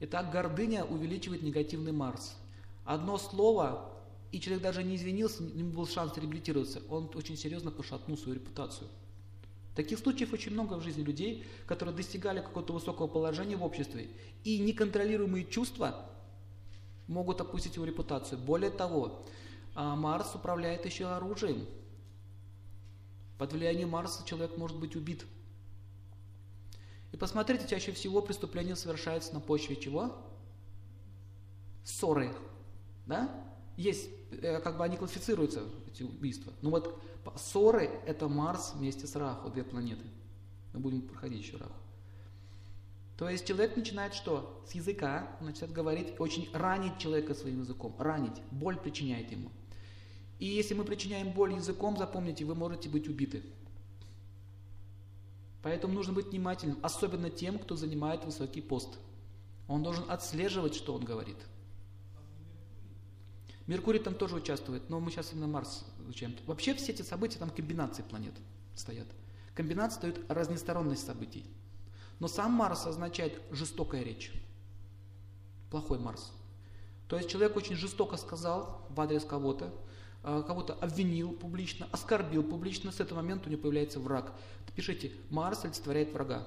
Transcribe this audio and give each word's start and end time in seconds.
Итак, 0.00 0.30
гордыня 0.30 0.84
увеличивает 0.84 1.42
негативный 1.42 1.92
Марс. 1.92 2.36
Одно 2.84 3.16
слово, 3.16 3.90
и 4.30 4.40
человек 4.40 4.62
даже 4.62 4.82
не 4.82 4.96
извинился, 4.96 5.42
не 5.42 5.62
был 5.62 5.86
шанс 5.86 6.16
реабилитироваться, 6.16 6.82
он 6.90 7.10
очень 7.14 7.36
серьезно 7.36 7.70
пошатнул 7.70 8.18
свою 8.18 8.34
репутацию. 8.34 8.88
Таких 9.74 9.98
случаев 9.98 10.32
очень 10.32 10.52
много 10.52 10.74
в 10.74 10.82
жизни 10.82 11.02
людей, 11.02 11.44
которые 11.66 11.94
достигали 11.94 12.40
какого-то 12.40 12.72
высокого 12.72 13.06
положения 13.06 13.56
в 13.56 13.64
обществе, 13.64 14.08
и 14.44 14.58
неконтролируемые 14.58 15.44
чувства 15.46 16.10
могут 17.06 17.40
опустить 17.40 17.76
его 17.76 17.84
репутацию. 17.84 18.38
Более 18.38 18.70
того, 18.70 19.24
а, 19.74 19.96
Марс 19.96 20.34
управляет 20.34 20.86
еще 20.86 21.06
оружием. 21.06 21.66
Под 23.38 23.52
влиянием 23.52 23.90
Марса 23.90 24.26
человек 24.26 24.56
может 24.56 24.78
быть 24.78 24.96
убит. 24.96 25.24
И 27.16 27.18
посмотрите, 27.18 27.66
чаще 27.66 27.92
всего 27.92 28.20
преступления 28.20 28.76
совершаются 28.76 29.32
на 29.32 29.40
почве 29.40 29.74
чего? 29.74 30.14
Ссоры. 31.82 32.30
Да? 33.06 33.30
Есть, 33.78 34.10
э, 34.32 34.60
как 34.60 34.76
бы 34.76 34.84
они 34.84 34.98
классифицируются, 34.98 35.62
эти 35.88 36.02
убийства. 36.02 36.52
Ну 36.60 36.68
вот 36.68 37.02
ссоры– 37.36 37.84
это 38.06 38.28
Марс 38.28 38.74
вместе 38.74 39.06
с 39.06 39.16
Раху, 39.16 39.48
две 39.48 39.64
планеты. 39.64 40.04
Мы 40.74 40.80
будем 40.80 41.00
проходить 41.00 41.40
еще 41.40 41.56
Раху. 41.56 41.72
То 43.16 43.30
есть 43.30 43.46
человек 43.46 43.74
начинает 43.78 44.12
что? 44.12 44.62
С 44.68 44.72
языка, 44.72 45.38
начинает 45.40 45.72
говорить, 45.72 46.20
очень 46.20 46.50
ранить 46.52 46.98
человека 46.98 47.32
своим 47.32 47.60
языком, 47.60 47.94
ранить, 47.98 48.42
боль 48.50 48.76
причиняет 48.76 49.32
ему. 49.32 49.50
И 50.38 50.44
если 50.44 50.74
мы 50.74 50.84
причиняем 50.84 51.32
боль 51.32 51.54
языком, 51.54 51.96
запомните, 51.96 52.44
вы 52.44 52.54
можете 52.54 52.90
быть 52.90 53.08
убиты. 53.08 53.42
Поэтому 55.66 55.94
нужно 55.94 56.12
быть 56.12 56.28
внимательным, 56.28 56.78
особенно 56.80 57.28
тем, 57.28 57.58
кто 57.58 57.74
занимает 57.74 58.24
высокий 58.24 58.60
пост. 58.60 59.00
Он 59.66 59.82
должен 59.82 60.08
отслеживать, 60.08 60.76
что 60.76 60.94
он 60.94 61.04
говорит– 61.04 61.38
Меркурий 63.66 63.98
там 63.98 64.14
тоже 64.14 64.36
участвует, 64.36 64.88
но 64.88 65.00
мы 65.00 65.10
сейчас 65.10 65.32
именно 65.32 65.48
Марс 65.48 65.84
изучаем. 65.98 66.36
Вообще 66.46 66.72
все 66.74 66.92
эти 66.92 67.02
события, 67.02 67.40
там 67.40 67.50
комбинации 67.50 68.02
планет 68.02 68.34
стоят. 68.76 69.08
Комбинации 69.54 70.02
дают 70.02 70.20
разносторонность 70.28 71.04
событий. 71.04 71.44
Но 72.20 72.28
сам 72.28 72.52
Марс 72.52 72.86
означает 72.86 73.42
жестокая 73.50 74.04
речь. 74.04 74.30
Плохой 75.68 75.98
Марс. 75.98 76.32
То 77.08 77.16
есть 77.16 77.28
человек 77.28 77.56
очень 77.56 77.74
жестоко 77.74 78.16
сказал 78.16 78.86
в 78.88 79.00
адрес 79.00 79.24
кого-то, 79.24 79.74
кого-то 80.26 80.74
обвинил 80.74 81.32
публично, 81.32 81.86
оскорбил 81.92 82.42
публично, 82.42 82.90
с 82.90 82.98
этого 82.98 83.18
момента 83.18 83.48
у 83.48 83.52
него 83.52 83.62
появляется 83.62 84.00
враг. 84.00 84.32
Пишите, 84.74 85.12
Марс 85.30 85.64
олицетворяет 85.64 86.12
врага. 86.12 86.46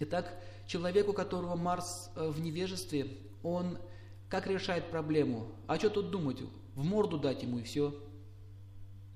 Итак, 0.00 0.36
человек, 0.66 1.08
у 1.08 1.12
которого 1.12 1.54
Марс 1.54 2.10
э, 2.16 2.28
в 2.28 2.40
невежестве, 2.40 3.16
он 3.44 3.78
как 4.28 4.48
решает 4.48 4.90
проблему? 4.90 5.46
А 5.68 5.76
что 5.76 5.88
тут 5.88 6.10
думать? 6.10 6.42
В 6.74 6.84
морду 6.84 7.18
дать 7.18 7.44
ему 7.44 7.60
и 7.60 7.62
все. 7.62 7.94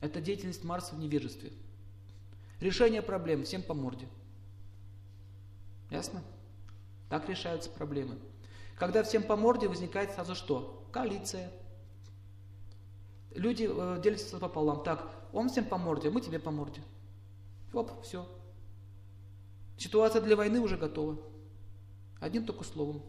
Это 0.00 0.20
деятельность 0.20 0.62
Марса 0.62 0.94
в 0.94 1.00
невежестве. 1.00 1.52
Решение 2.60 3.02
проблем 3.02 3.42
всем 3.42 3.62
по 3.62 3.74
морде. 3.74 4.06
Ясно? 5.90 6.22
Так 7.08 7.28
решаются 7.28 7.70
проблемы. 7.70 8.18
Когда 8.76 9.02
всем 9.02 9.22
по 9.22 9.36
морде, 9.36 9.68
возникает 9.68 10.12
сразу 10.12 10.34
что? 10.34 10.86
Коалиция. 10.92 11.50
Люди 13.34 13.68
э, 13.70 14.00
делятся 14.02 14.38
пополам. 14.38 14.82
Так, 14.82 15.10
он 15.32 15.48
всем 15.48 15.64
по 15.64 15.78
морде, 15.78 16.10
мы 16.10 16.20
тебе 16.20 16.38
по 16.38 16.50
морде. 16.50 16.82
Оп, 17.72 18.02
все. 18.02 18.26
Ситуация 19.76 20.22
для 20.22 20.36
войны 20.36 20.60
уже 20.60 20.76
готова. 20.76 21.18
Одним 22.20 22.44
только 22.44 22.64
словом. 22.64 23.02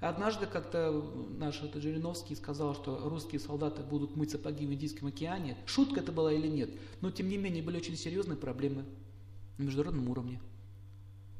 Однажды 0.00 0.46
как-то 0.46 0.92
наш 1.30 1.60
это 1.62 1.80
Жириновский 1.80 2.36
сказал, 2.36 2.74
что 2.74 3.08
русские 3.08 3.40
солдаты 3.40 3.82
будут 3.82 4.14
мыть 4.14 4.30
сапоги 4.30 4.66
в 4.66 4.72
Индийском 4.72 5.08
океане. 5.08 5.56
Шутка 5.66 6.00
это 6.00 6.12
была 6.12 6.32
или 6.32 6.46
нет? 6.46 6.70
Но 7.00 7.10
тем 7.10 7.28
не 7.28 7.36
менее 7.36 7.64
были 7.64 7.78
очень 7.78 7.96
серьезные 7.96 8.36
проблемы 8.36 8.84
на 9.56 9.64
международном 9.64 10.08
уровне. 10.08 10.40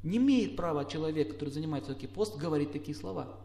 Не 0.03 0.17
имеет 0.17 0.55
права 0.55 0.85
человек, 0.85 1.33
который 1.33 1.49
занимает 1.49 1.87
высокий 1.87 2.07
пост, 2.07 2.37
говорить 2.37 2.71
такие 2.71 2.95
слова. 2.95 3.37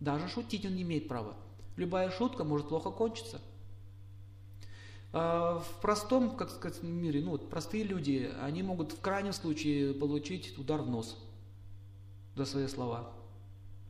Даже 0.00 0.28
шутить 0.28 0.66
он 0.66 0.74
не 0.74 0.82
имеет 0.82 1.08
права. 1.08 1.36
Любая 1.76 2.10
шутка 2.10 2.44
может 2.44 2.68
плохо 2.68 2.90
кончиться– 2.90 3.40
а, 5.16 5.60
в 5.60 5.80
простом, 5.80 6.34
как 6.34 6.50
сказать, 6.50 6.82
мире, 6.82 7.22
ну 7.22 7.30
вот 7.30 7.48
простые 7.48 7.84
люди, 7.84 8.32
они 8.42 8.64
могут 8.64 8.90
в 8.90 9.00
крайнем 9.00 9.32
случае 9.32 9.94
получить 9.94 10.58
удар 10.58 10.82
в 10.82 10.90
нос 10.90 11.16
за 12.34 12.44
свои 12.44 12.66
слова. 12.66 13.12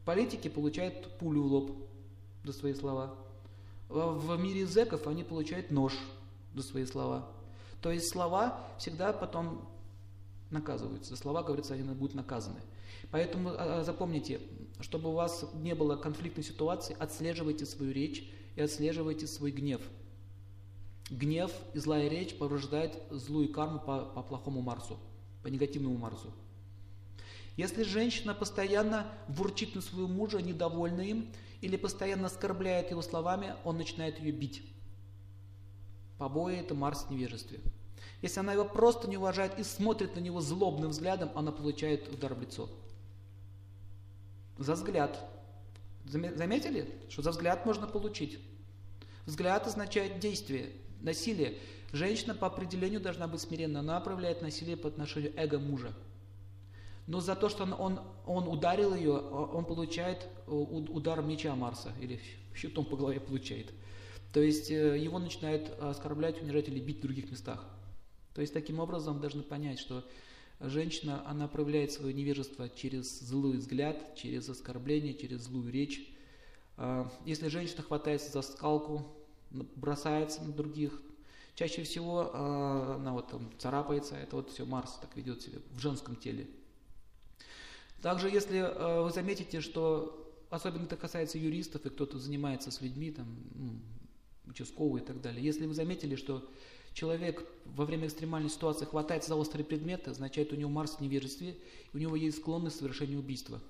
Политики 0.05 0.49
получают 0.49 1.17
пулю 1.17 1.45
в 1.45 1.47
лоб 1.47 1.71
за 2.45 2.53
свои 2.53 2.75
слова. 2.75 3.15
А 3.89 4.13
в 4.13 4.39
мире 4.39 4.67
зеков 4.67 5.07
они 5.07 5.25
получают 5.25 5.71
нож 5.71 5.95
за 6.53 6.63
свои 6.63 6.85
слова. 6.85 7.27
То 7.81 7.91
есть 7.91 8.11
слова 8.11 8.61
всегда 8.77 9.15
потом 9.15 9.67
наказываются. 10.55 11.11
За 11.11 11.21
слова, 11.21 11.43
говорится, 11.43 11.75
они 11.75 11.83
будут 11.83 12.15
наказаны. 12.15 12.61
Поэтому 13.11 13.51
а, 13.57 13.85
запомните, 13.85 14.41
чтобы 14.81 15.11
у 15.11 15.13
вас 15.13 15.45
не 15.55 15.75
было 15.75 15.97
конфликтной 15.97 16.43
ситуации, 16.43 16.97
отслеживайте 16.99 17.67
свою 17.67 17.93
речь 17.93 18.27
и 18.57 18.63
отслеживайте 18.63 19.27
свой 19.27 19.51
гнев. 19.51 19.83
Гнев 21.11 21.53
и 21.75 21.79
злая 21.79 22.09
речь 22.09 22.37
порождает 22.39 22.99
злую 23.11 23.53
карму 23.53 23.79
по, 23.79 24.01
по 24.07 24.23
плохому 24.23 24.63
Марсу, 24.63 24.99
по 25.43 25.49
негативному 25.49 25.99
Марсу. 25.99 26.33
Если 27.57 27.83
женщина 27.83 28.35
постоянно 28.35 29.07
ворчит 29.29 29.75
на 29.75 29.83
своего 29.83 30.09
мужа, 30.09 30.41
недовольна 30.41 31.03
им, 31.03 31.29
или 31.61 31.77
постоянно 31.77 32.27
оскорбляет 32.27 32.91
его 32.91 33.01
словами, 33.01 33.55
он 33.65 33.77
начинает 33.77 34.19
ее 34.19 34.33
бить. 34.33 34.63
Побои– 36.19 36.57
это 36.59 36.75
Марс 36.75 37.05
в 37.05 37.11
невежестве. 37.11 37.61
Если 38.25 38.41
она 38.41 38.55
его 38.55 38.65
просто 38.65 39.07
не 39.07 39.19
уважает 39.19 39.59
и 39.59 39.63
смотрит 39.63 40.17
на 40.17 40.21
него 40.21 40.41
злобным 40.41 40.93
взглядом, 40.93 41.31
она 41.35 41.53
получает 41.53 42.11
удар 42.11 42.33
в 42.33 42.41
лицо. 42.41 42.71
За 44.57 44.73
взгляд. 44.73 45.21
Заметили, 46.07 46.91
что 47.11 47.21
за 47.21 47.33
взгляд 47.33 47.67
можно 47.67 47.87
получить? 47.87 48.39
Взгляд 49.27 49.67
означает 49.67 50.21
действие. 50.21 50.71
Насилие. 51.03 51.59
Женщина 51.93 52.35
по 52.35 52.47
определению 52.47 53.03
должна 53.03 53.29
быть 53.29 53.43
смиренна. 53.43 53.81
Она 53.81 54.01
проявляет 54.01 54.41
насилие 54.41 54.79
по 54.79 54.89
отношению 54.89 55.35
эго 55.37 55.59
мужа. 55.59 55.93
Но 57.07 57.21
за 57.21 57.37
то, 57.37 57.51
что 57.51 57.65
он, 57.65 57.75
он, 57.75 58.01
он 58.25 58.49
ударил 58.49 58.95
ее, 58.95 59.19
он 59.19 59.67
получает 59.67 60.27
э, 60.47 60.51
удар 60.51 61.21
меча 61.21 61.55
Марса, 61.55 61.93
или 62.01 62.19
щитом 62.55 62.87
по 62.87 62.97
голове 62.97 63.21
получает. 63.21 63.75
То 64.33 64.41
есть 64.41 64.71
э, 64.71 64.99
его 64.99 65.19
начинают 65.19 65.79
оскорблять, 65.79 66.41
унижать 66.41 66.69
или 66.69 66.81
бить 66.81 67.01
в 67.01 67.03
других 67.03 67.31
местах. 67.31 67.67
То 68.35 68.41
есть 68.41 68.53
таким 68.53 68.81
образом 68.81 69.21
должны 69.21 69.43
понять, 69.43 69.79
что 69.79 70.05
женщина, 70.61 71.27
она 71.27 71.49
проявляет 71.49 71.93
свое 71.93 72.13
невежество 72.13 72.69
через 72.69 73.21
злой 73.21 73.57
взгляд, 73.57 74.17
через 74.17 74.49
оскорбление, 74.49 75.15
через 75.15 75.43
злую 75.43 75.73
речь. 75.73 76.09
А, 76.77 77.11
если 77.25 77.49
женщина 77.49 77.83
хватается 77.83 78.31
за 78.33 78.43
скалку, 78.43 79.07
бросается 79.51 80.43
на 80.43 80.53
других. 80.53 81.01
Чаще 81.55 81.85
всего 81.85 82.33
э, 82.35 82.95
она 82.97 83.13
вот 83.13 83.29
там 83.29 83.49
царапается, 83.59 84.17
это 84.17 84.35
вот 84.35 84.51
все 84.51 84.65
Марс 84.65 84.99
так 85.01 85.15
ведет 85.17 85.41
себя 85.41 85.59
в 85.71 85.79
женском 85.79 86.17
теле. 86.17 86.49
Также, 88.03 88.29
если 88.29 88.59
э, 88.59 89.03
вы 89.03 89.13
заметите, 89.13 89.61
что 89.61 90.35
особенно 90.51 90.83
это 90.83 90.97
касается 90.97 91.39
юристов 91.39 91.87
и 91.87 91.91
кто-то 91.91 92.19
занимается 92.19 92.73
с 92.73 92.81
людьми, 92.81 93.13
там, 93.13 93.27
ну, 93.55 93.71
участковые 94.51 95.05
и 95.05 95.07
так 95.07 95.21
далее, 95.21 95.45
если 95.45 95.67
вы 95.67 95.75
заметили, 95.75 96.17
что 96.17 96.45
человек 96.95 97.47
во 97.67 97.85
время 97.85 98.07
экстремальной 98.07 98.49
ситуации 98.49 98.87
хватается 98.87 99.29
за 99.29 99.37
острые 99.37 99.67
предметы, 99.67 100.11
означает 100.11 100.53
у 100.53 100.57
него 100.57 100.71
Марс 100.71 100.93
в 100.93 101.01
невежестве, 101.01 101.59
и 101.93 101.97
у 101.97 101.99
него 101.99 102.17
есть 102.17 102.39
склонность 102.39 102.77
к 102.77 102.79
совершению 102.79 103.19
убийства. 103.19 103.61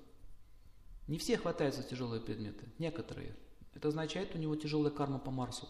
Не 1.07 1.17
все 1.17 1.37
хватаются 1.37 1.81
за 1.81 1.89
тяжелые 1.89 2.21
предметы, 2.21 2.65
некоторые– 2.79 3.35
это 3.75 3.89
означает, 3.89 4.33
у 4.33 4.37
него 4.37 4.55
тяжелая 4.55 4.91
карма 4.91 5.19
по 5.19 5.31
Марсу. 5.31 5.67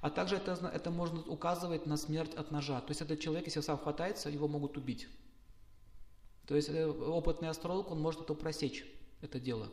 А 0.00 0.10
также 0.10 0.36
это, 0.36 0.52
это 0.72 0.90
можно 0.90 1.20
указывать 1.20 1.86
на 1.86 1.96
смерть 1.96 2.34
от 2.34 2.50
ножа. 2.50 2.80
То 2.80 2.90
есть 2.90 3.00
этот 3.00 3.20
человек, 3.20 3.46
если 3.46 3.60
сам 3.60 3.78
хватается, 3.78 4.30
его 4.30 4.48
могут 4.48 4.76
убить. 4.76 5.06
То 6.46 6.56
есть 6.56 6.68
э, 6.68 6.86
опытный 6.86 7.48
астролог, 7.48 7.90
он 7.90 8.00
может 8.00 8.22
это 8.22 8.34
просечь, 8.34 8.84
это 9.20 9.40
дело. 9.40 9.70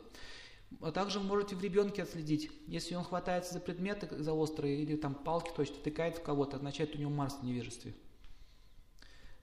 А 0.80 0.92
также 0.92 1.20
вы 1.20 1.26
можете 1.26 1.54
в 1.54 1.62
ребенке 1.62 2.02
отследить, 2.02 2.50
если 2.66 2.94
он 2.94 3.04
хватается 3.04 3.54
за 3.54 3.60
предметы, 3.60 4.08
за 4.22 4.32
острые, 4.32 4.82
или 4.82 4.96
там 4.96 5.14
палки, 5.14 5.50
то 5.54 5.62
есть 5.62 5.82
тыкает 5.82 6.18
в 6.18 6.22
кого-то, 6.22 6.56
означает 6.56 6.94
у 6.94 6.98
него 6.98 7.10
Марс 7.10 7.34
в 7.34 7.44
невежестве. 7.44 7.94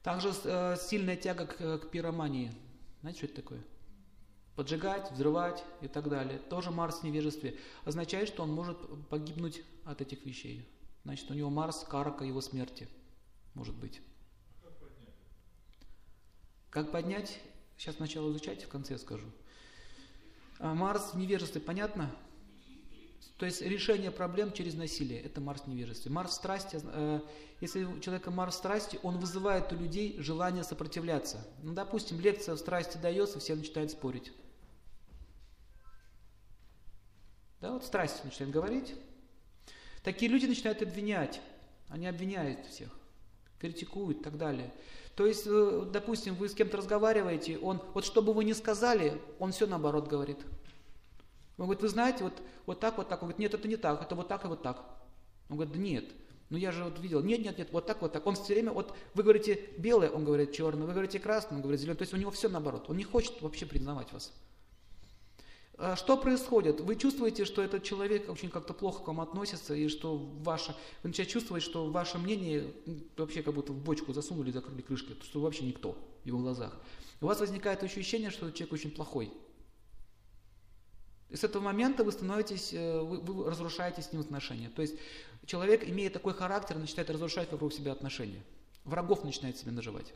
Также 0.03 0.33
э, 0.43 0.75
сильная 0.77 1.15
тяга 1.15 1.45
к, 1.45 1.79
к 1.79 1.91
пиромании. 1.91 2.51
Знаете, 3.01 3.19
что 3.19 3.27
это 3.27 3.35
такое? 3.35 3.63
поджигать, 4.59 5.09
взрывать 5.13 5.63
и 5.79 5.87
так 5.87 6.09
далее. 6.09 6.37
Тоже 6.37 6.69
Марс 6.69 6.97
в 6.97 7.03
невежестве. 7.03 7.57
Означает, 7.85 8.27
что 8.27 8.43
он 8.43 8.51
может 8.51 8.77
погибнуть 9.07 9.63
от 9.85 10.01
этих 10.01 10.25
вещей. 10.25 10.67
Значит, 11.05 11.31
у 11.31 11.33
него 11.33 11.49
Марс– 11.49 11.85
карака 11.89 12.25
его 12.25 12.41
смерти, 12.41 12.89
может 13.53 13.73
быть. 13.73 14.01
Как 16.69 16.91
поднять? 16.91 17.39
Сейчас 17.77 17.95
сначала 17.95 18.29
изучать, 18.31 18.65
в 18.65 18.67
конце 18.67 18.97
скажу. 18.97 19.27
А 20.59 20.73
Марс 20.73 21.13
в 21.13 21.17
невежестве, 21.17 21.61
понятно? 21.61 22.13
То 23.37 23.45
есть 23.45 23.61
решение 23.61 24.11
проблем 24.11 24.51
через 24.51 24.73
насилие, 24.73 25.21
это 25.21 25.39
Марс 25.39 25.65
невежестве. 25.65 26.11
Марс 26.11 26.31
в 26.31 26.33
страсти, 26.33 26.81
э, 26.83 27.21
если 27.61 27.85
у 27.85 27.99
человека 28.01 28.31
Марс 28.31 28.55
в 28.55 28.57
страсти, 28.57 28.99
он 29.01 29.17
вызывает 29.17 29.71
у 29.71 29.77
людей 29.77 30.17
желание 30.19 30.65
сопротивляться. 30.65 31.47
Ну, 31.63 31.73
допустим, 31.73 32.19
лекция 32.19 32.55
в 32.55 32.59
страсти 32.59 32.97
дается, 32.97 33.39
все 33.39 33.55
начинают 33.55 33.91
спорить. 33.91 34.33
Да, 37.61 37.71
вот 37.71 37.85
страсть 37.85 38.23
начинает 38.25 38.53
говорить. 38.53 38.95
Такие 40.03 40.29
люди 40.29 40.45
начинают 40.45 40.81
обвинять. 40.81 41.39
Они 41.87 42.07
обвиняют 42.07 42.65
всех, 42.67 42.89
критикуют 43.59 44.19
и 44.19 44.23
так 44.23 44.37
далее. 44.37 44.73
То 45.19 45.25
есть, 45.25 45.43
э, 45.47 45.85
допустим, 45.91 46.33
вы 46.35 46.47
с 46.47 46.53
кем-то 46.53 46.77
разговариваете, 46.77 47.57
он, 47.57 47.81
вот 47.93 48.05
что 48.05 48.21
бы 48.21 48.31
вы 48.31 48.45
ни 48.45 48.53
сказали, 48.53 49.19
он 49.37 49.51
все 49.51 49.67
наоборот 49.67 50.07
говорит. 50.07 50.37
Он 51.57 51.65
говорит, 51.65 51.81
вы 51.81 51.89
знаете, 51.89 52.23
вот, 52.23 52.41
вот 52.65 52.79
так, 52.79 52.97
вот 52.97 53.09
так. 53.09 53.21
Он 53.21 53.27
говорит, 53.27 53.39
нет, 53.39 53.53
это 53.53 53.67
не 53.67 53.75
так, 53.75 54.01
это 54.01 54.15
вот 54.15 54.29
так 54.29 54.45
и 54.45 54.47
вот 54.47 54.61
так. 54.61 54.81
Он 55.49 55.57
говорит, 55.57 55.73
да 55.73 55.79
нет, 55.81 56.05
ну 56.49 56.57
я 56.57 56.71
же 56.71 56.85
вот 56.85 56.97
видел, 57.01 57.21
нет, 57.21 57.41
нет, 57.41 57.57
нет, 57.57 57.67
вот 57.73 57.85
так, 57.85 58.01
вот 58.01 58.13
так. 58.13 58.25
Он 58.25 58.35
все 58.35 58.53
время, 58.53 58.71
вот 58.71 58.95
вы 59.13 59.23
говорите 59.23 59.59
белое, 59.77 60.09
он 60.09 60.23
говорит 60.23 60.53
черное, 60.53 60.87
вы 60.87 60.93
говорите 60.93 61.19
красное, 61.19 61.57
он 61.57 61.63
говорит 61.63 61.81
зеленое. 61.81 61.97
То 61.97 62.03
есть 62.03 62.13
у 62.13 62.17
него 62.17 62.31
все 62.31 62.47
наоборот. 62.47 62.85
Он 62.87 62.95
не 62.95 63.03
хочет 63.03 63.41
вообще 63.41 63.65
признавать 63.65 64.13
вас. 64.13 64.31
А 65.81 65.95
что 65.95 66.17
происходит? 66.17 66.81
Вы 66.81 66.97
чувствуете, 66.97 67.45
что 67.45 67.61
этот 67.61 67.83
человек 67.83 68.29
очень 68.29 68.49
как-то 68.49 68.73
плохо 68.73 69.01
к 69.01 69.07
вам 69.07 69.21
относится, 69.21 69.73
и 69.73 69.87
что 69.87 70.17
ваше, 70.17 70.75
вы 71.03 71.09
начинаете 71.09 71.31
чувствовать, 71.31 71.63
что 71.63 71.89
ваше 71.89 72.17
мнение 72.17 72.73
вообще 73.15 73.41
как 73.41 73.53
будто 73.53 73.71
в 73.71 73.81
бочку 73.81 74.11
засунули, 74.11 74.51
закрыли 74.51 74.81
крышкой, 74.81 75.15
что 75.23 75.39
вы 75.39 75.45
вообще 75.45 75.63
никто 75.63 75.95
в 76.23 76.27
его 76.27 76.39
глазах. 76.39 76.77
У 77.21 77.27
вас 77.27 77.39
возникает 77.39 77.81
ощущение, 77.81 78.29
что 78.29 78.47
этот 78.47 78.57
человек 78.57 78.73
очень 78.73 78.91
плохой. 78.91 79.31
И 81.29 81.37
с 81.37 81.45
этого 81.45 81.63
момента 81.63 82.03
вы 82.03 82.11
становитесь, 82.11 82.73
э, 82.73 82.99
вы, 82.99 83.21
вы 83.21 83.49
разрушаете 83.49 84.01
с 84.01 84.11
ним 84.11 84.19
отношения. 84.19 84.69
То 84.75 84.81
есть 84.81 84.95
человек, 85.45 85.87
имея 85.87 86.09
такой 86.09 86.33
характер, 86.33 86.77
начинает 86.77 87.09
разрушать 87.09 87.53
вокруг 87.53 87.71
себя 87.71 87.93
отношения. 87.93 88.43
Врагов 88.83 89.23
начинает 89.23 89.57
себе 89.57 89.71
наживать. 89.71 90.13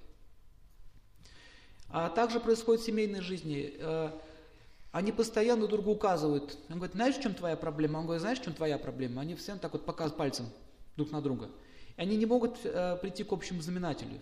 А 1.88 2.09
также 2.09 2.42
происходит 2.42 2.81
в 2.81 2.86
семейной 2.86 3.21
жизни. 3.21 3.77
Они 4.94 5.12
постоянно 5.12 5.66
друг 5.66 5.81
другу 5.81 5.92
указывают. 5.94 6.56
Он 6.69 6.75
говорит, 6.75 6.94
знаешь, 6.94 7.16
в 7.16 7.22
чем 7.22 7.34
твоя 7.34 7.57
проблема? 7.57 7.98
Он 7.98 8.06
говорит, 8.06 8.22
знаешь, 8.22 8.40
в 8.40 8.44
чем 8.44 8.54
твоя 8.54 8.78
проблема? 8.78 9.24
Они 9.24 9.34
все 9.34 9.56
так 9.56 9.74
вот 9.74 9.88
показывают 9.88 10.18
пальцем 10.18 10.45
друг 10.95 11.10
на 11.10 11.19
друга. 11.19 11.50
И 11.98 12.01
они 12.01 12.16
не 12.16 12.28
могут 12.28 12.63
э, 12.63 12.95
прийти 13.01 13.24
к 13.24 13.34
общему 13.34 13.60
знаменателю. 13.63 14.22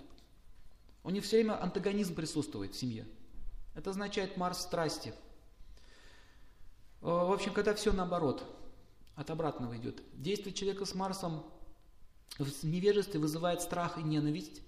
У 1.04 1.10
них 1.10 1.26
все 1.26 1.36
время 1.36 1.62
антагонизм 1.62 2.16
присутствует 2.16 2.74
в 2.74 2.80
семье. 2.80 3.06
Это 3.76 3.90
означает 3.90 4.38
Марс 4.38 4.62
страсти. 4.62 5.10
Э, 7.02 7.06
в 7.08 7.34
общем, 7.34 7.52
когда 7.52 7.74
все 7.74 7.92
наоборот, 7.92 8.42
от 9.18 9.30
обратного 9.30 9.76
идет. 9.76 10.02
Действие 10.14 10.54
человека 10.54 10.86
с 10.86 10.96
Марсом 10.96 11.44
в 12.40 12.64
невежестве 12.64 13.20
вызывает 13.20 13.62
страх 13.62 13.98
и 13.98 14.04
ненависть. 14.04 14.62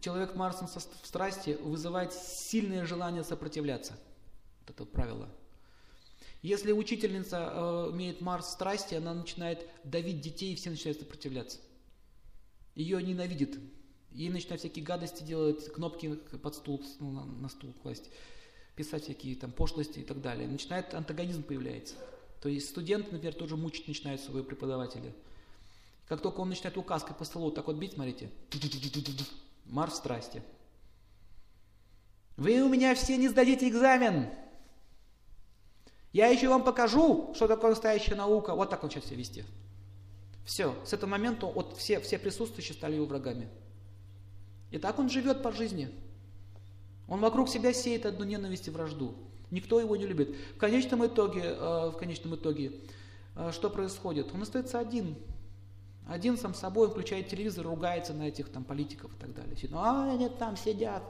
Человек 0.00 0.34
Марсом 0.34 0.66
в 0.66 1.06
страсти 1.06 1.58
вызывает 1.62 2.14
сильное 2.14 2.86
желание 2.86 3.22
сопротивляться. 3.22 3.98
Вот 4.66 4.74
это 4.74 4.84
правило. 4.84 5.28
Если 6.42 6.72
учительница 6.72 7.50
э, 7.52 7.90
имеет 7.92 8.20
Марс 8.20 8.50
страсти, 8.50 8.94
она 8.94 9.14
начинает 9.14 9.66
давить 9.84 10.20
детей, 10.20 10.52
и 10.52 10.56
все 10.56 10.70
начинают 10.70 10.98
сопротивляться. 10.98 11.58
Ее 12.74 13.02
ненавидит. 13.02 13.58
Ей 14.12 14.28
начинают 14.28 14.60
всякие 14.60 14.84
гадости 14.84 15.22
делать, 15.22 15.72
кнопки 15.72 16.14
под 16.14 16.54
стул, 16.54 16.82
ну, 17.00 17.12
на, 17.12 17.24
на 17.24 17.48
стул 17.48 17.72
класть, 17.82 18.10
писать 18.74 19.04
всякие 19.04 19.36
там 19.36 19.52
пошлости 19.52 20.00
и 20.00 20.02
так 20.02 20.20
далее. 20.20 20.48
Начинает 20.48 20.94
антагонизм 20.94 21.42
появляется. 21.42 21.94
То 22.40 22.48
есть 22.48 22.68
студент, 22.68 23.10
например, 23.12 23.34
тоже 23.34 23.56
мучить 23.56 23.88
начинает 23.88 24.20
своего 24.20 24.44
преподавателя. 24.44 25.12
Как 26.06 26.20
только 26.20 26.40
он 26.40 26.48
начинает 26.48 26.76
указкой 26.76 27.16
по 27.16 27.24
столу 27.24 27.50
так 27.50 27.66
вот 27.66 27.76
бить, 27.76 27.94
смотрите, 27.94 28.30
Марс 29.64 29.96
страсти. 29.96 30.42
Вы 32.36 32.62
у 32.62 32.68
меня 32.68 32.94
все 32.94 33.16
не 33.16 33.28
сдадите 33.28 33.68
экзамен. 33.68 34.28
Я 36.16 36.28
еще 36.28 36.48
вам 36.48 36.64
покажу, 36.64 37.34
что 37.34 37.46
такое 37.46 37.72
настоящая 37.72 38.14
наука. 38.14 38.54
Вот 38.54 38.70
так 38.70 38.82
он 38.82 38.90
сейчас 38.90 39.04
себя 39.04 39.18
вести. 39.18 39.44
Все, 40.46 40.74
с 40.86 40.94
этого 40.94 41.10
момента 41.10 41.44
вот 41.44 41.76
все, 41.76 42.00
все 42.00 42.18
присутствующие 42.18 42.74
стали 42.74 42.94
его 42.94 43.04
врагами. 43.04 43.50
И 44.70 44.78
так 44.78 44.98
он 44.98 45.10
живет 45.10 45.42
по 45.42 45.52
жизни. 45.52 45.90
Он 47.06 47.20
вокруг 47.20 47.50
себя 47.50 47.74
сеет 47.74 48.06
одну 48.06 48.24
ненависть 48.24 48.66
и 48.66 48.70
вражду. 48.70 49.14
Никто 49.50 49.78
его 49.78 49.94
не 49.94 50.06
любит. 50.06 50.34
В 50.54 50.56
конечном 50.56 51.04
итоге, 51.04 51.42
э, 51.42 51.90
в 51.90 51.98
конечном 51.98 52.34
итоге, 52.34 52.72
э, 53.34 53.50
что 53.52 53.68
происходит? 53.68 54.32
Он 54.32 54.40
остается 54.40 54.78
один. 54.78 55.16
Один 56.06 56.38
сам 56.38 56.54
собой, 56.54 56.88
включает 56.88 57.28
телевизор, 57.28 57.66
ругается 57.66 58.14
на 58.14 58.28
этих 58.28 58.48
там 58.48 58.64
политиков 58.64 59.12
и 59.12 59.20
так 59.20 59.34
далее. 59.34 59.54
Ну, 59.68 59.76
а 59.76 60.10
они 60.14 60.30
там 60.30 60.56
сидят, 60.56 61.02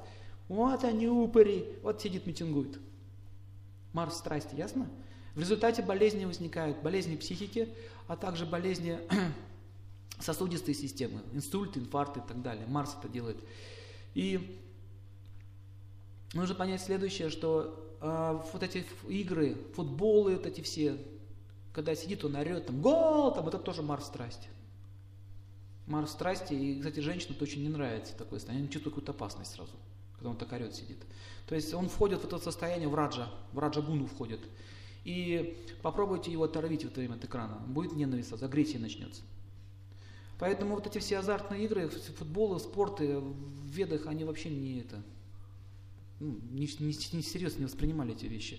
вот 0.48 0.82
они 0.82 1.06
упыри, 1.06 1.78
вот 1.84 2.02
сидит, 2.02 2.26
митингует. 2.26 2.80
Марс 3.92 4.16
страсти, 4.16 4.54
ясно? 4.54 4.88
В 5.34 5.40
результате 5.40 5.82
болезни 5.82 6.24
возникают 6.24 6.82
болезни 6.82 7.16
психики, 7.16 7.68
а 8.06 8.16
также 8.16 8.46
болезни 8.46 8.98
сосудистой 10.18 10.74
системы, 10.74 11.20
инсульты, 11.32 11.80
инфаркты 11.80 12.20
и 12.20 12.22
так 12.26 12.42
далее. 12.42 12.66
Марс 12.66 12.96
это 12.98 13.08
делает. 13.08 13.36
И 14.14 14.58
нужно 16.32 16.54
понять 16.54 16.80
следующее, 16.80 17.28
что 17.28 17.96
э, 18.00 18.40
вот 18.52 18.62
эти 18.62 18.84
игры, 19.08 19.56
футболы, 19.74 20.36
вот 20.36 20.46
эти 20.46 20.62
все, 20.62 20.96
когда 21.72 21.94
сидит 21.94 22.24
он 22.24 22.34
орет, 22.36 22.66
там, 22.66 22.80
гол, 22.80 23.34
там, 23.34 23.46
это 23.46 23.58
тоже 23.58 23.82
Марс 23.82 24.06
страсти. 24.06 24.48
Марс 25.86 26.12
страсти, 26.12 26.54
и, 26.54 26.78
кстати, 26.78 27.00
женщинам 27.00 27.34
это 27.34 27.44
очень 27.44 27.62
не 27.62 27.68
нравится 27.68 28.16
такое 28.16 28.38
состояние, 28.38 28.64
они 28.64 28.72
чувствуют 28.72 28.94
какую-то 28.94 29.12
опасность 29.12 29.52
сразу 29.52 29.72
когда 30.26 30.30
он 30.30 30.36
так 30.36 30.52
орет 30.52 30.74
сидит. 30.74 30.98
То 31.46 31.54
есть 31.54 31.72
он 31.72 31.88
входит 31.88 32.20
в 32.20 32.24
это 32.24 32.38
состояние, 32.38 32.88
в 32.88 32.94
раджа, 32.94 33.30
в 33.52 33.58
раджа 33.58 33.80
гуну 33.80 34.06
входит. 34.06 34.40
И 35.04 35.56
попробуйте 35.82 36.32
его 36.32 36.44
оторвить 36.44 36.84
в 36.84 36.88
это 36.88 36.98
время 36.98 37.14
от 37.14 37.24
экрана. 37.24 37.58
Будет 37.68 37.92
ненависть, 37.92 38.32
агрессия 38.42 38.78
начнется. 38.78 39.22
Поэтому 40.38 40.74
вот 40.74 40.86
эти 40.86 40.98
все 40.98 41.18
азартные 41.18 41.64
игры, 41.64 41.88
футболы, 41.88 42.58
спорты 42.58 43.18
в 43.18 43.66
ведах, 43.66 44.06
они 44.06 44.24
вообще 44.24 44.50
не 44.50 44.80
это, 44.80 45.02
ну, 46.18 46.38
не, 46.50 46.66
не, 46.80 46.94
не 47.12 47.22
серьезно 47.22 47.60
не 47.60 47.64
воспринимали 47.66 48.12
эти 48.12 48.26
вещи. 48.26 48.58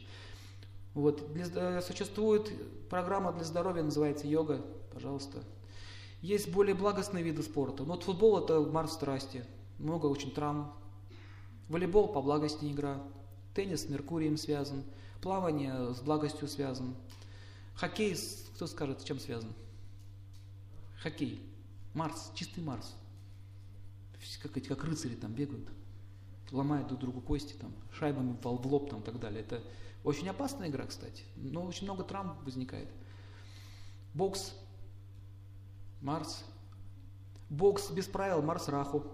Вот. 0.93 1.33
Для, 1.33 1.81
существует 1.81 2.49
программа 2.89 3.33
для 3.33 3.43
здоровья, 3.43 3.83
называется 3.83 4.25
йога, 4.25 4.65
пожалуйста. 4.93 5.43
Есть 6.21 6.49
более 6.49 6.73
благостные 6.73 7.23
виды 7.23 7.43
спорта. 7.43 7.83
Но 7.83 7.93
вот 7.93 8.03
футбол 8.03 8.39
это 8.39 8.61
марс 8.61 8.93
страсти. 8.93 9.45
Много 9.77 10.07
очень 10.07 10.31
травм, 10.31 10.73
Волейбол 11.69 12.07
по 12.07 12.21
благости 12.21 12.65
игра, 12.71 13.01
теннис 13.53 13.83
с 13.83 13.89
Меркурием 13.89 14.37
связан, 14.37 14.83
плавание 15.21 15.93
с 15.93 15.99
благостью 15.99 16.47
связан, 16.47 16.95
хоккей, 17.75 18.15
кто 18.55 18.67
скажет, 18.67 19.01
с 19.01 19.03
чем 19.03 19.19
связан? 19.19 19.53
Хоккей, 21.01 21.41
Марс, 21.93 22.31
чистый 22.33 22.63
Марс. 22.63 22.95
Как 24.41 24.57
эти, 24.57 24.67
как 24.67 24.83
рыцари 24.83 25.15
там 25.15 25.33
бегают, 25.33 25.69
ломают 26.51 26.87
друг 26.87 26.99
другу 26.99 27.21
кости, 27.21 27.53
там, 27.53 27.73
шайбами 27.91 28.37
в 28.41 28.67
лоб 28.67 28.89
там, 28.89 29.01
и 29.01 29.03
так 29.03 29.19
далее. 29.19 29.41
Это 29.41 29.61
очень 30.03 30.27
опасная 30.29 30.69
игра, 30.69 30.85
кстати, 30.85 31.23
но 31.35 31.63
очень 31.63 31.83
много 31.83 32.03
травм 32.03 32.37
возникает. 32.43 32.89
Бокс, 34.13 34.53
Марс. 36.01 36.43
Бокс 37.49 37.89
без 37.91 38.07
правил, 38.07 38.41
Марс 38.41 38.67
Раху. 38.67 39.05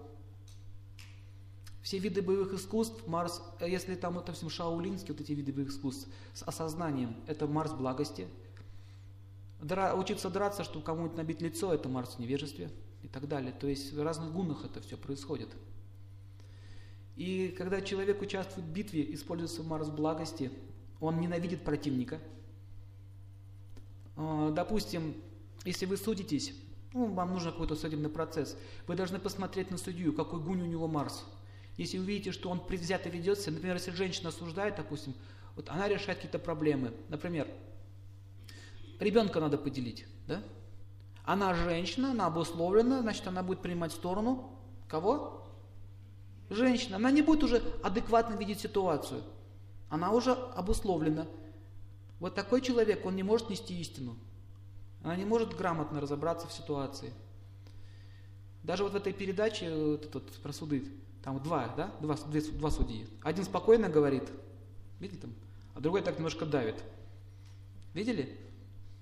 Все 1.84 1.98
виды 1.98 2.22
боевых 2.22 2.54
искусств, 2.54 3.06
Марс, 3.06 3.42
э, 3.60 3.68
если 3.68 3.94
там, 3.94 4.18
это 4.18 4.32
всем 4.32 4.48
шаулинские, 4.48 5.12
вот 5.12 5.20
эти 5.20 5.32
виды 5.32 5.52
боевых 5.52 5.70
искусств, 5.70 6.08
с 6.32 6.42
осознанием, 6.42 7.14
это 7.26 7.46
Марс 7.46 7.72
благости. 7.72 8.26
Дра, 9.60 9.94
учиться 9.94 10.30
драться, 10.30 10.64
чтобы 10.64 10.82
кому-нибудь 10.82 11.18
набить 11.18 11.42
лицо, 11.42 11.74
это 11.74 11.90
Марс 11.90 12.14
в 12.14 12.20
невежестве 12.20 12.70
и 13.02 13.08
так 13.08 13.28
далее. 13.28 13.52
То 13.52 13.66
есть 13.66 13.92
в 13.92 14.02
разных 14.02 14.32
гунах 14.32 14.64
это 14.64 14.80
все 14.80 14.96
происходит. 14.96 15.50
И 17.16 17.54
когда 17.58 17.82
человек 17.82 18.22
участвует 18.22 18.66
в 18.66 18.72
битве, 18.72 19.14
используется 19.14 19.62
Марс 19.62 19.90
благости, 19.90 20.50
он 21.00 21.20
ненавидит 21.20 21.64
противника. 21.64 22.18
А, 24.16 24.50
допустим, 24.52 25.14
если 25.66 25.84
вы 25.84 25.98
судитесь, 25.98 26.54
ну, 26.94 27.12
вам 27.12 27.34
нужен 27.34 27.52
какой-то 27.52 27.76
судебный 27.76 28.08
процесс, 28.08 28.56
вы 28.86 28.96
должны 28.96 29.18
посмотреть 29.18 29.70
на 29.70 29.76
судью, 29.76 30.14
какой 30.14 30.40
гунь 30.40 30.62
у 30.62 30.66
него 30.66 30.88
Марс– 30.88 31.26
если 31.76 31.98
увидите, 31.98 32.32
что 32.32 32.50
он 32.50 32.60
предвзято 32.60 33.08
ведется, 33.08 33.50
например, 33.50 33.76
если 33.76 33.90
женщина 33.90 34.28
осуждает, 34.28 34.76
допустим, 34.76 35.14
вот 35.56 35.68
она 35.68 35.88
решает 35.88 36.18
какие-то 36.18 36.38
проблемы. 36.38 36.92
Например, 37.08 37.48
ребенка 39.00 39.40
надо 39.40 39.58
поделить, 39.58 40.06
да? 40.26 40.42
Она 41.24 41.54
женщина, 41.54 42.10
она 42.10 42.26
обусловлена, 42.26 43.00
значит, 43.00 43.26
она 43.26 43.42
будет 43.42 43.62
принимать 43.62 43.92
сторону 43.92 44.50
кого? 44.88 45.42
Женщина. 46.50 46.96
Она 46.96 47.10
не 47.10 47.22
будет 47.22 47.42
уже 47.42 47.62
адекватно 47.82 48.34
видеть 48.34 48.60
ситуацию. 48.60 49.22
Она 49.88 50.12
уже 50.12 50.32
обусловлена. 50.32 51.26
Вот 52.20 52.34
такой 52.34 52.60
человек, 52.60 53.04
он 53.06 53.16
не 53.16 53.22
может 53.22 53.50
нести 53.50 53.78
истину. 53.80 54.16
Она 55.02 55.16
не 55.16 55.24
может 55.24 55.56
грамотно 55.56 56.00
разобраться 56.00 56.46
в 56.46 56.52
ситуации. 56.52 57.12
Даже 58.64 58.82
вот 58.82 58.92
в 58.92 58.96
этой 58.96 59.12
передаче 59.12 59.72
вот 59.74 60.06
этот, 60.06 60.32
про 60.38 60.52
суды, 60.52 60.84
там 61.22 61.40
два, 61.42 61.72
да, 61.76 61.94
два, 62.00 62.16
два, 62.16 62.40
два 62.54 62.70
судьи. 62.70 63.06
Один 63.22 63.44
спокойно 63.44 63.88
говорит, 63.88 64.24
видели 65.00 65.18
там, 65.18 65.34
а 65.74 65.80
другой 65.80 66.02
так 66.02 66.16
немножко 66.16 66.46
давит. 66.46 66.82
Видели? 67.92 68.36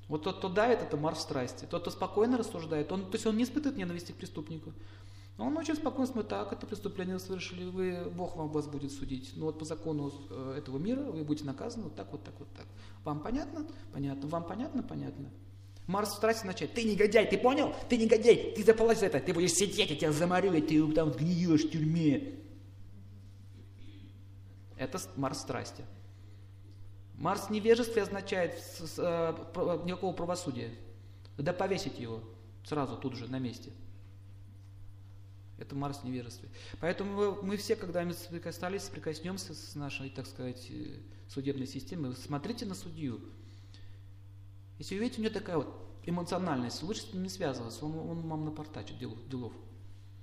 Вот 0.08 0.24
тот, 0.24 0.38
кто 0.38 0.48
давит, 0.48 0.82
это 0.82 0.96
Марс 0.96 1.20
страсти. 1.20 1.64
Тот, 1.64 1.82
кто 1.82 1.90
спокойно 1.90 2.36
рассуждает, 2.36 2.90
он, 2.90 3.06
то 3.06 3.14
есть 3.14 3.24
он 3.24 3.36
не 3.36 3.44
испытывает 3.44 3.78
ненависти 3.78 4.12
к 4.12 4.16
преступнику. 4.16 4.72
Но 5.38 5.46
он 5.46 5.56
очень 5.56 5.76
спокойно 5.76 6.06
смотрит, 6.06 6.28
так, 6.28 6.52
это 6.52 6.66
преступление 6.66 7.18
совершили, 7.18 7.64
вы, 7.64 8.10
Бог 8.10 8.36
вам 8.36 8.48
вас 8.48 8.66
будет 8.66 8.92
судить. 8.92 9.32
Но 9.36 9.46
вот 9.46 9.58
по 9.58 9.64
закону 9.64 10.12
э, 10.28 10.56
этого 10.58 10.78
мира 10.78 11.00
вы 11.00 11.24
будете 11.24 11.46
наказаны 11.46 11.84
вот 11.84 11.94
так, 11.94 12.12
вот 12.12 12.22
так, 12.22 12.34
вот 12.38 12.48
так. 12.52 12.66
Вам 13.04 13.20
понятно? 13.20 13.66
Понятно. 13.92 14.28
Вам 14.28 14.44
понятно? 14.44 14.82
Понятно. 14.82 15.30
Марс 15.92 16.14
страсти 16.14 16.46
начать. 16.46 16.72
Ты 16.72 16.84
негодяй, 16.84 17.26
ты 17.26 17.36
понял? 17.36 17.74
Ты 17.90 17.98
негодяй, 17.98 18.54
ты 18.56 18.64
заплатишь 18.64 19.00
за 19.00 19.06
это, 19.06 19.20
ты 19.20 19.34
будешь 19.34 19.52
сидеть, 19.52 19.90
я 19.90 19.96
тебя 19.96 20.10
заморю, 20.10 20.54
и 20.54 20.62
ты 20.62 20.90
там 20.92 21.10
гниешь 21.10 21.64
в 21.64 21.70
тюрьме. 21.70 22.32
Это 24.78 24.98
Марс 25.16 25.40
страсти. 25.40 25.84
Марс 27.14 27.50
невежестве 27.50 28.02
означает 28.02 28.54
э, 28.96 29.82
никакого 29.84 30.14
правосудия. 30.14 30.70
Да 31.36 31.52
повесить 31.52 31.98
его 32.00 32.22
сразу, 32.64 32.96
тут 32.96 33.14
же, 33.14 33.30
на 33.30 33.38
месте. 33.38 33.70
Это 35.58 35.74
Марс 35.76 36.02
невежестве. 36.04 36.48
Поэтому 36.80 37.42
мы 37.42 37.58
все, 37.58 37.76
когда 37.76 38.02
мы 38.02 38.14
соприкасались, 38.14 38.84
соприкоснемся 38.84 39.54
с 39.54 39.74
нашей, 39.74 40.08
так 40.08 40.26
сказать, 40.26 40.66
э, 40.70 41.00
судебной 41.28 41.66
системой, 41.66 42.16
смотрите 42.16 42.64
на 42.64 42.74
судью. 42.74 43.20
Если 44.82 44.96
вы 44.96 45.02
видите, 45.02 45.20
у 45.20 45.24
него 45.24 45.32
такая 45.32 45.58
вот 45.58 45.68
эмоциональность, 46.02 46.82
лучше 46.82 47.02
с 47.02 47.12
ним 47.12 47.22
не 47.22 47.28
связываться, 47.28 47.86
он, 47.86 47.96
он 47.96 48.28
вам 48.28 48.44
напортачит 48.46 48.98
делов. 48.98 49.16
делов. 49.28 49.52